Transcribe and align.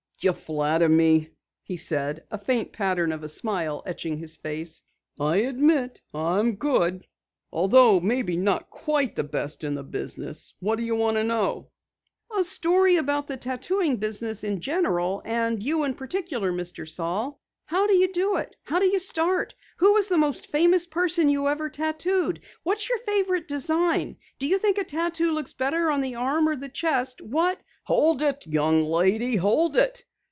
"You 0.23 0.33
flatter 0.33 0.87
me," 0.87 1.29
he 1.63 1.77
said, 1.77 2.25
a 2.29 2.37
faint 2.37 2.71
pattern 2.71 3.11
of 3.11 3.23
a 3.23 3.27
smile 3.27 3.81
etching 3.87 4.19
his 4.19 4.37
face. 4.37 4.83
"I 5.19 5.37
admit 5.37 6.03
I'm 6.13 6.57
good, 6.57 7.07
although 7.51 7.99
maybe 7.99 8.37
not 8.37 8.69
quite 8.69 9.15
the 9.15 9.23
best 9.23 9.63
in 9.63 9.73
the 9.73 9.81
business. 9.83 10.53
What 10.59 10.75
do 10.75 10.83
you 10.83 10.95
want 10.95 11.17
to 11.17 11.23
know?" 11.23 11.71
"A 12.37 12.43
story 12.43 12.97
about 12.97 13.25
the 13.25 13.35
tattooing 13.35 13.97
business 13.97 14.43
in 14.43 14.61
general 14.61 15.23
and 15.25 15.63
you 15.63 15.83
in 15.85 15.95
particular, 15.95 16.53
Mr. 16.53 16.87
Saal. 16.87 17.41
How 17.65 17.87
do 17.87 17.95
you 17.95 18.13
do 18.13 18.35
it? 18.37 18.55
How 18.63 18.77
did 18.77 18.93
you 18.93 18.99
start? 18.99 19.55
Who 19.77 19.93
was 19.93 20.07
the 20.07 20.19
most 20.19 20.45
famous 20.51 20.85
person 20.85 21.29
you 21.29 21.47
ever 21.47 21.67
tattooed? 21.67 22.41
What 22.61 22.77
is 22.77 22.87
your 22.87 22.99
favorite 22.99 23.47
design? 23.47 24.17
Do 24.37 24.45
you 24.45 24.59
think 24.59 24.77
a 24.77 24.83
tattoo 24.83 25.31
looks 25.31 25.53
better 25.53 25.89
on 25.89 26.01
the 26.01 26.13
arm 26.13 26.47
or 26.47 26.55
the 26.55 26.69
chest? 26.69 27.23
What?" 27.23 27.59
"Hold 27.85 28.21
it, 28.21 28.45
young 28.45 28.83
lady, 28.85 29.35
hold 29.37 29.77
it. 29.77 30.05